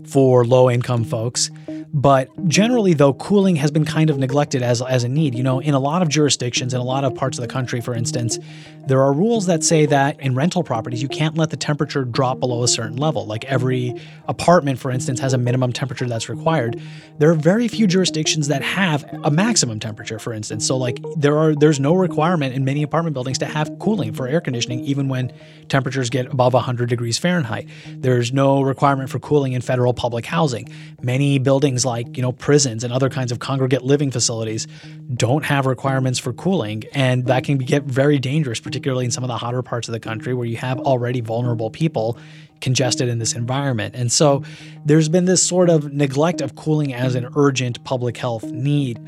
for 0.05 0.45
low 0.45 0.69
income 0.69 1.03
folks. 1.03 1.49
But 1.91 2.29
generally, 2.49 2.93
though, 2.93 3.13
cooling 3.13 3.55
has 3.55 3.71
been 3.71 3.85
kind 3.85 4.09
of 4.09 4.17
neglected 4.17 4.61
as, 4.61 4.81
as 4.81 5.05
a 5.05 5.07
need. 5.07 5.33
You 5.33 5.43
know, 5.43 5.59
in 5.59 5.73
a 5.73 5.79
lot 5.79 6.01
of 6.01 6.09
jurisdictions, 6.09 6.73
in 6.73 6.79
a 6.81 6.83
lot 6.83 7.05
of 7.05 7.15
parts 7.15 7.37
of 7.37 7.41
the 7.41 7.47
country, 7.47 7.79
for 7.79 7.93
instance, 7.93 8.37
there 8.85 9.01
are 9.01 9.13
rules 9.13 9.45
that 9.45 9.63
say 9.63 9.85
that 9.85 10.19
in 10.19 10.35
rental 10.35 10.61
properties, 10.61 11.01
you 11.01 11.07
can't 11.07 11.37
let 11.37 11.51
the 11.51 11.57
temperature 11.57 12.03
drop 12.03 12.41
below 12.41 12.63
a 12.63 12.67
certain 12.67 12.97
level. 12.97 13.25
Like 13.25 13.45
every 13.45 13.95
apartment, 14.27 14.77
for 14.77 14.91
instance, 14.91 15.21
has 15.21 15.33
a 15.33 15.37
minimum 15.37 15.71
temperature 15.71 16.05
that's 16.05 16.27
required. 16.27 16.81
There 17.17 17.29
are 17.29 17.35
very 17.35 17.69
few 17.69 17.87
jurisdictions 17.87 18.49
that 18.49 18.61
have 18.61 19.05
a 19.23 19.31
maximum 19.31 19.79
temperature, 19.79 20.19
for 20.19 20.33
instance. 20.33 20.67
So, 20.67 20.75
like, 20.75 20.99
there 21.15 21.37
are 21.37 21.55
there's 21.55 21.79
no 21.79 21.93
requirement 21.95 22.53
in 22.53 22.65
many 22.65 22.83
apartment 22.83 23.13
buildings 23.13 23.37
to 23.39 23.45
have 23.45 23.71
cooling 23.79 24.13
for 24.13 24.27
air 24.27 24.41
conditioning, 24.41 24.81
even 24.81 25.07
when 25.07 25.33
temperatures 25.69 26.09
get 26.09 26.27
above 26.27 26.53
100 26.53 26.89
degrees 26.89 27.17
Fahrenheit. 27.17 27.67
There's 27.87 28.31
no 28.31 28.61
requirement 28.61 29.09
for 29.09 29.19
cooling 29.19 29.53
in 29.53 29.61
federal 29.61 29.93
public 29.93 30.25
housing. 30.25 30.69
Many 31.01 31.39
buildings 31.39 31.85
like, 31.85 32.17
you 32.17 32.21
know, 32.21 32.31
prisons 32.31 32.83
and 32.83 32.93
other 32.93 33.09
kinds 33.09 33.31
of 33.31 33.39
congregate 33.39 33.83
living 33.83 34.11
facilities 34.11 34.67
don't 35.13 35.45
have 35.45 35.65
requirements 35.65 36.19
for 36.19 36.33
cooling, 36.33 36.83
and 36.93 37.25
that 37.27 37.43
can 37.43 37.57
get 37.57 37.83
very 37.83 38.19
dangerous, 38.19 38.59
particularly 38.59 39.05
in 39.05 39.11
some 39.11 39.23
of 39.23 39.27
the 39.27 39.37
hotter 39.37 39.61
parts 39.61 39.87
of 39.87 39.93
the 39.93 39.99
country 39.99 40.33
where 40.33 40.45
you 40.45 40.57
have 40.57 40.79
already 40.79 41.21
vulnerable 41.21 41.69
people 41.69 42.17
congested 42.61 43.09
in 43.09 43.19
this 43.19 43.33
environment. 43.33 43.95
And 43.95 44.11
so 44.11 44.43
there's 44.85 45.09
been 45.09 45.25
this 45.25 45.43
sort 45.43 45.69
of 45.69 45.91
neglect 45.91 46.41
of 46.41 46.55
cooling 46.55 46.93
as 46.93 47.15
an 47.15 47.29
urgent 47.35 47.83
public 47.83 48.17
health 48.17 48.43
need. 48.43 48.99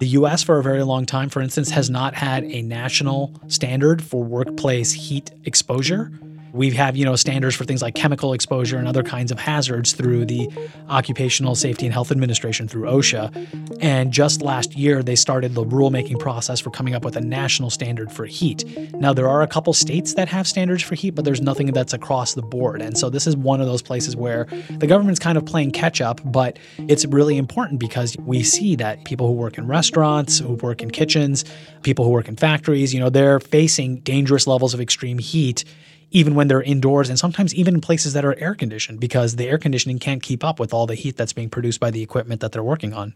The 0.00 0.08
US, 0.08 0.42
for 0.42 0.58
a 0.58 0.62
very 0.62 0.82
long 0.82 1.04
time, 1.04 1.28
for 1.28 1.42
instance, 1.42 1.68
has 1.70 1.90
not 1.90 2.14
had 2.14 2.44
a 2.44 2.62
national 2.62 3.38
standard 3.48 4.02
for 4.02 4.24
workplace 4.24 4.92
heat 4.92 5.30
exposure. 5.44 6.10
We 6.52 6.70
have, 6.72 6.96
you 6.96 7.04
know, 7.04 7.16
standards 7.16 7.54
for 7.54 7.64
things 7.64 7.82
like 7.82 7.94
chemical 7.94 8.32
exposure 8.32 8.78
and 8.78 8.88
other 8.88 9.02
kinds 9.02 9.30
of 9.30 9.38
hazards 9.38 9.92
through 9.92 10.26
the 10.26 10.48
Occupational 10.88 11.54
Safety 11.54 11.86
and 11.86 11.92
Health 11.92 12.10
Administration 12.10 12.68
through 12.68 12.84
OSHA. 12.84 13.78
And 13.80 14.12
just 14.12 14.42
last 14.42 14.76
year, 14.76 15.02
they 15.02 15.16
started 15.16 15.54
the 15.54 15.64
rulemaking 15.64 16.18
process 16.18 16.60
for 16.60 16.70
coming 16.70 16.94
up 16.94 17.04
with 17.04 17.16
a 17.16 17.20
national 17.20 17.70
standard 17.70 18.10
for 18.12 18.26
heat. 18.26 18.64
Now, 18.94 19.12
there 19.12 19.28
are 19.28 19.42
a 19.42 19.46
couple 19.46 19.72
states 19.72 20.14
that 20.14 20.28
have 20.28 20.46
standards 20.46 20.82
for 20.82 20.94
heat, 20.94 21.10
but 21.10 21.24
there's 21.24 21.40
nothing 21.40 21.68
that's 21.72 21.92
across 21.92 22.34
the 22.34 22.42
board. 22.42 22.82
And 22.82 22.98
so 22.98 23.10
this 23.10 23.26
is 23.26 23.36
one 23.36 23.60
of 23.60 23.66
those 23.66 23.82
places 23.82 24.16
where 24.16 24.46
the 24.70 24.86
government's 24.86 25.20
kind 25.20 25.38
of 25.38 25.46
playing 25.46 25.70
catch 25.72 26.00
up, 26.00 26.20
but 26.24 26.58
it's 26.78 27.04
really 27.06 27.36
important 27.36 27.80
because 27.80 28.16
we 28.18 28.42
see 28.42 28.76
that 28.76 29.04
people 29.04 29.26
who 29.26 29.32
work 29.32 29.58
in 29.58 29.66
restaurants, 29.66 30.38
who 30.38 30.54
work 30.54 30.82
in 30.82 30.90
kitchens, 30.90 31.44
people 31.82 32.04
who 32.04 32.10
work 32.10 32.28
in 32.28 32.36
factories, 32.36 32.92
you 32.92 33.00
know, 33.00 33.10
they're 33.10 33.40
facing 33.40 34.00
dangerous 34.00 34.46
levels 34.46 34.74
of 34.74 34.80
extreme 34.80 35.18
heat 35.18 35.64
even 36.10 36.34
when 36.34 36.48
they're 36.48 36.62
indoors 36.62 37.08
and 37.08 37.18
sometimes 37.18 37.54
even 37.54 37.74
in 37.74 37.80
places 37.80 38.12
that 38.12 38.24
are 38.24 38.38
air 38.38 38.54
conditioned 38.54 39.00
because 39.00 39.36
the 39.36 39.48
air 39.48 39.58
conditioning 39.58 39.98
can't 39.98 40.22
keep 40.22 40.42
up 40.42 40.58
with 40.58 40.74
all 40.74 40.86
the 40.86 40.94
heat 40.94 41.16
that's 41.16 41.32
being 41.32 41.50
produced 41.50 41.80
by 41.80 41.90
the 41.90 42.02
equipment 42.02 42.40
that 42.40 42.52
they're 42.52 42.62
working 42.62 42.92
on. 42.92 43.14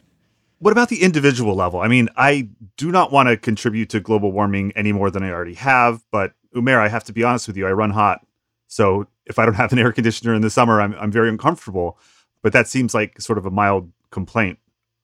What 0.59 0.73
about 0.73 0.89
the 0.89 1.03
individual 1.03 1.55
level? 1.55 1.81
I 1.81 1.89
mean, 1.89 2.09
I 2.17 2.49
do 2.77 2.91
not 2.91 3.13
want 3.13 3.29
to 3.29 3.37
contribute 3.37 3.91
to 3.91 4.01
global 4.01 4.33
warming 4.33 4.73
any 4.77 4.93
more 4.93 5.11
than 5.11 5.23
I 5.23 5.31
already 5.31 5.55
have, 5.55 6.03
but 6.11 6.33
Umair, 6.55 6.79
I 6.79 6.89
have 6.89 7.05
to 7.05 7.13
be 7.13 7.25
honest 7.25 7.49
with 7.49 7.57
you, 7.57 7.67
I 7.67 7.73
run 7.73 7.91
hot. 7.91 8.25
So 8.69 9.07
if 9.27 9.39
I 9.39 9.45
don't 9.45 9.55
have 9.55 9.73
an 9.73 9.79
air 9.79 9.93
conditioner 9.93 10.35
in 10.35 10.43
the 10.43 10.51
summer, 10.51 10.81
I'm, 10.81 10.95
I'm 10.95 11.11
very 11.11 11.29
uncomfortable. 11.29 11.99
But 12.43 12.53
that 12.53 12.69
seems 12.69 12.95
like 12.95 13.21
sort 13.21 13.39
of 13.39 13.47
a 13.47 13.51
mild 13.51 13.91
complaint. 14.11 14.59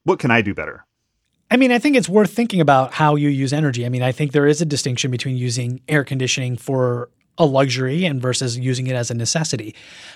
What 0.04 0.18
can 0.18 0.30
I 0.30 0.42
do 0.42 0.54
better? 0.54 0.86
I 1.50 1.56
mean, 1.56 1.72
I 1.72 1.78
think 1.78 1.96
it's 1.96 2.08
worth 2.08 2.32
thinking 2.32 2.60
about 2.60 2.94
how 2.94 3.16
you 3.16 3.28
use 3.28 3.52
energy. 3.52 3.84
I 3.84 3.88
mean, 3.88 4.02
I 4.02 4.12
think 4.12 4.32
there 4.32 4.46
is 4.46 4.60
a 4.60 4.64
distinction 4.64 5.10
between 5.10 5.36
using 5.36 5.80
air 5.88 6.04
conditioning 6.04 6.56
for 6.56 7.10
a 7.40 7.44
luxury 7.44 8.04
and 8.04 8.20
versus 8.20 8.58
using 8.58 8.86
it 8.86 8.94
as 8.94 9.10
a 9.10 9.14
necessity. 9.14 9.74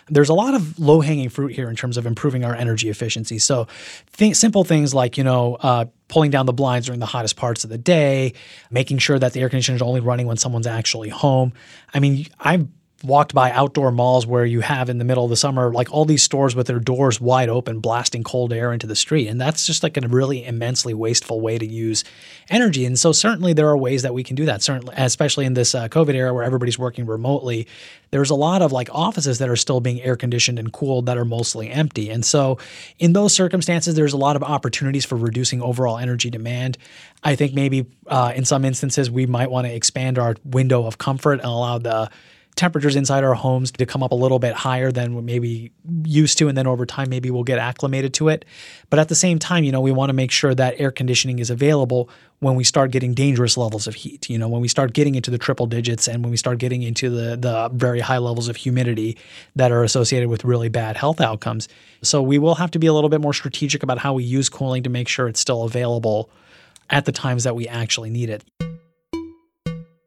There's 0.08 0.28
a 0.28 0.34
lot 0.34 0.52
of 0.54 0.78
low 0.78 1.00
hanging 1.00 1.30
fruit 1.30 1.52
here 1.52 1.70
in 1.70 1.74
terms 1.74 1.96
of 1.96 2.04
improving 2.04 2.44
our 2.44 2.54
energy 2.54 2.90
efficiency. 2.90 3.38
So, 3.38 3.66
th- 4.18 4.36
simple 4.36 4.62
things 4.62 4.94
like, 4.94 5.16
you 5.16 5.24
know, 5.24 5.56
uh, 5.56 5.86
pulling 6.08 6.30
down 6.30 6.44
the 6.44 6.52
blinds 6.52 6.86
during 6.86 7.00
the 7.00 7.06
hottest 7.06 7.36
parts 7.36 7.64
of 7.64 7.70
the 7.70 7.78
day, 7.78 8.34
making 8.70 8.98
sure 8.98 9.18
that 9.18 9.32
the 9.32 9.40
air 9.40 9.48
conditioner 9.48 9.76
is 9.76 9.82
only 9.82 10.00
running 10.00 10.26
when 10.26 10.36
someone's 10.36 10.66
actually 10.66 11.08
home. 11.08 11.54
I 11.94 11.98
mean, 11.98 12.26
I've 12.38 12.68
walked 13.04 13.34
by 13.34 13.50
outdoor 13.50 13.92
malls 13.92 14.26
where 14.26 14.44
you 14.44 14.60
have 14.60 14.88
in 14.88 14.98
the 14.98 15.04
middle 15.04 15.24
of 15.24 15.30
the 15.30 15.36
summer 15.36 15.72
like 15.72 15.92
all 15.92 16.04
these 16.04 16.22
stores 16.22 16.56
with 16.56 16.66
their 16.66 16.78
doors 16.78 17.20
wide 17.20 17.48
open 17.48 17.80
blasting 17.80 18.24
cold 18.24 18.52
air 18.52 18.72
into 18.72 18.86
the 18.86 18.96
street. 18.96 19.28
And 19.28 19.40
that's 19.40 19.66
just 19.66 19.82
like 19.82 19.96
a 19.96 20.08
really 20.08 20.44
immensely 20.44 20.94
wasteful 20.94 21.40
way 21.40 21.58
to 21.58 21.66
use 21.66 22.02
energy. 22.48 22.86
And 22.86 22.98
so 22.98 23.12
certainly 23.12 23.52
there 23.52 23.68
are 23.68 23.76
ways 23.76 24.02
that 24.02 24.14
we 24.14 24.24
can 24.24 24.36
do 24.36 24.46
that. 24.46 24.62
Certainly 24.62 24.94
especially 24.96 25.44
in 25.44 25.54
this 25.54 25.74
uh, 25.74 25.88
covid 25.88 26.14
era 26.14 26.32
where 26.32 26.44
everybody's 26.44 26.78
working 26.78 27.06
remotely 27.06 27.66
there's 28.10 28.30
a 28.30 28.34
lot 28.34 28.62
of 28.62 28.70
like 28.70 28.88
offices 28.92 29.38
that 29.38 29.48
are 29.48 29.56
still 29.56 29.80
being 29.80 30.00
air 30.00 30.16
conditioned 30.16 30.58
and 30.58 30.72
cooled 30.72 31.06
that 31.06 31.18
are 31.18 31.24
mostly 31.24 31.68
empty. 31.68 32.10
And 32.10 32.24
so 32.24 32.58
in 32.98 33.12
those 33.12 33.34
circumstances 33.34 33.96
there's 33.96 34.12
a 34.12 34.16
lot 34.16 34.36
of 34.36 34.42
opportunities 34.42 35.04
for 35.04 35.16
reducing 35.16 35.60
overall 35.60 35.98
energy 35.98 36.30
demand. 36.30 36.78
I 37.22 37.34
think 37.34 37.54
maybe 37.54 37.86
uh, 38.06 38.32
in 38.34 38.44
some 38.44 38.64
instances 38.64 39.10
we 39.10 39.26
might 39.26 39.50
want 39.50 39.66
to 39.66 39.74
expand 39.74 40.18
our 40.18 40.36
window 40.44 40.86
of 40.86 40.98
comfort 40.98 41.40
and 41.40 41.44
allow 41.44 41.78
the 41.78 42.10
temperatures 42.56 42.94
inside 42.94 43.24
our 43.24 43.34
homes 43.34 43.72
to 43.72 43.86
come 43.86 44.02
up 44.02 44.12
a 44.12 44.14
little 44.14 44.38
bit 44.38 44.54
higher 44.54 44.92
than 44.92 45.14
we 45.14 45.22
maybe 45.22 45.72
used 46.04 46.38
to 46.38 46.48
and 46.48 46.56
then 46.56 46.66
over 46.66 46.86
time 46.86 47.08
maybe 47.10 47.30
we'll 47.30 47.42
get 47.42 47.58
acclimated 47.58 48.14
to 48.14 48.28
it. 48.28 48.44
But 48.90 48.98
at 49.00 49.08
the 49.08 49.14
same 49.14 49.38
time 49.38 49.64
you 49.64 49.72
know 49.72 49.80
we 49.80 49.92
want 49.92 50.10
to 50.10 50.14
make 50.14 50.30
sure 50.30 50.54
that 50.54 50.74
air 50.78 50.90
conditioning 50.90 51.40
is 51.40 51.50
available 51.50 52.08
when 52.38 52.54
we 52.54 52.64
start 52.64 52.90
getting 52.90 53.14
dangerous 53.14 53.56
levels 53.56 53.86
of 53.86 53.94
heat 53.94 54.28
you 54.28 54.38
know 54.38 54.48
when 54.48 54.60
we 54.60 54.68
start 54.68 54.92
getting 54.92 55.14
into 55.14 55.30
the 55.30 55.38
triple 55.38 55.66
digits 55.66 56.06
and 56.06 56.22
when 56.22 56.30
we 56.30 56.36
start 56.36 56.58
getting 56.58 56.82
into 56.82 57.10
the 57.10 57.36
the 57.36 57.70
very 57.72 58.00
high 58.00 58.18
levels 58.18 58.48
of 58.48 58.56
humidity 58.56 59.16
that 59.56 59.72
are 59.72 59.82
associated 59.82 60.28
with 60.28 60.44
really 60.44 60.68
bad 60.68 60.96
health 60.96 61.20
outcomes. 61.20 61.68
So 62.02 62.22
we 62.22 62.38
will 62.38 62.54
have 62.56 62.70
to 62.72 62.78
be 62.78 62.86
a 62.86 62.92
little 62.92 63.10
bit 63.10 63.20
more 63.20 63.34
strategic 63.34 63.82
about 63.82 63.98
how 63.98 64.12
we 64.12 64.24
use 64.24 64.48
cooling 64.48 64.82
to 64.84 64.90
make 64.90 65.08
sure 65.08 65.26
it's 65.26 65.40
still 65.40 65.64
available 65.64 66.30
at 66.90 67.04
the 67.06 67.12
times 67.12 67.44
that 67.44 67.56
we 67.56 67.66
actually 67.66 68.10
need 68.10 68.28
it 68.28 68.44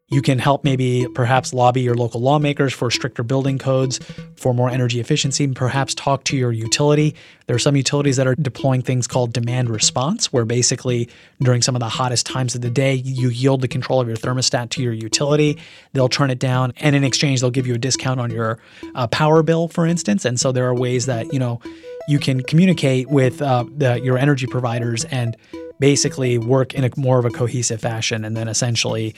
you 0.10 0.22
can 0.22 0.40
help 0.40 0.64
maybe 0.64 1.06
perhaps 1.14 1.54
lobby 1.54 1.82
your 1.82 1.96
local 1.96 2.22
lawmakers 2.22 2.74
for 2.74 2.90
stricter 2.90 3.24
building 3.24 3.58
codes, 3.58 4.00
for 4.38 4.54
more 4.54 4.70
energy 4.70 5.02
efficiency, 5.02 5.44
and 5.44 5.56
perhaps 5.56 5.94
talk 5.94 6.24
to 6.24 6.38
your 6.38 6.54
utility. 6.54 7.14
There 7.48 7.56
are 7.56 7.60
some 7.60 7.76
utilities 7.76 8.16
that 8.16 8.26
are 8.26 8.36
deploying 8.36 8.82
things 8.82 9.06
called 9.06 9.34
demand 9.34 9.70
response, 9.70 10.32
where 10.32 10.46
basically 10.46 11.10
during 11.42 11.62
some 11.62 11.76
of 11.76 11.82
the 11.82 11.90
hottest 11.90 12.26
times 12.26 12.56
of 12.56 12.62
the 12.62 12.70
day, 12.70 12.94
you 12.94 13.30
yield 13.30 13.60
the 13.60 13.68
control 13.68 14.00
of 14.00 14.08
your 14.08 14.16
thermostat 14.16 14.70
to 14.72 14.82
your 14.82 14.94
utility. 14.94 15.58
They'll 15.92 16.10
turn 16.10 16.30
it 16.30 16.40
down, 16.40 16.74
and 16.78 16.96
in 16.96 17.04
exchange, 17.04 17.42
they'll 17.42 17.52
give 17.52 17.68
you 17.68 17.76
a 17.76 17.80
discount 17.80 18.22
on 18.22 18.32
your 18.32 18.60
uh, 18.96 19.08
power 19.08 19.44
bill, 19.44 19.68
for 19.68 19.86
instance. 19.86 20.24
And 20.24 20.40
so 20.40 20.54
there 20.54 20.68
are 20.68 20.76
ways 20.76 21.06
that, 21.08 21.34
you 21.34 21.40
know, 21.40 21.60
you 22.08 22.20
can 22.20 22.42
communicate 22.44 23.10
with 23.10 23.42
uh, 23.42 23.66
the, 23.76 24.00
your 24.02 24.18
energy 24.18 24.48
providers 24.48 25.04
and 25.06 25.36
basically 25.80 26.38
work 26.38 26.74
in 26.74 26.84
a 26.84 26.90
more 26.98 27.20
of 27.20 27.26
a 27.26 27.30
cohesive 27.30 27.82
fashion 27.82 28.26
and 28.26 28.36
then 28.36 28.48
essentially 28.48 29.14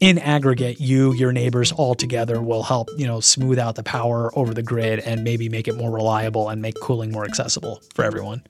in 0.00 0.18
aggregate 0.18 0.80
you 0.80 1.12
your 1.14 1.32
neighbors 1.32 1.72
all 1.72 1.94
together 1.94 2.40
will 2.40 2.62
help 2.62 2.88
you 2.96 3.06
know 3.06 3.20
smooth 3.20 3.58
out 3.58 3.74
the 3.74 3.82
power 3.82 4.36
over 4.38 4.54
the 4.54 4.62
grid 4.62 5.00
and 5.00 5.24
maybe 5.24 5.48
make 5.48 5.68
it 5.68 5.76
more 5.76 5.90
reliable 5.90 6.48
and 6.48 6.62
make 6.62 6.74
cooling 6.80 7.10
more 7.10 7.24
accessible 7.24 7.82
for 7.94 8.04
everyone 8.04 8.42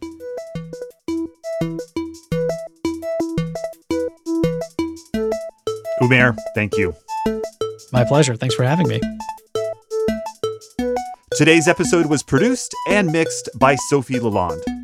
Umair, 6.03 6.35
thank 6.55 6.79
you. 6.79 6.95
my 7.93 8.05
pleasure 8.05 8.37
thanks 8.37 8.55
for 8.55 8.65
having 8.65 8.89
me 8.89 9.01
Today's 11.37 11.69
episode 11.69 12.07
was 12.07 12.23
produced 12.23 12.75
and 12.89 13.11
mixed 13.11 13.49
by 13.59 13.75
Sophie 13.75 14.19
Lalonde. 14.19 14.80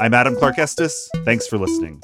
I'm 0.00 0.14
Adam 0.14 0.34
Clark 0.34 0.58
Estes. 0.58 1.10
Thanks 1.26 1.46
for 1.46 1.58
listening. 1.58 2.00